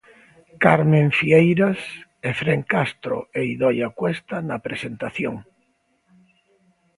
[0.63, 1.79] Carmen Fieiras,
[2.31, 5.35] Efrén Castro e Idoia Cuesta na presentación.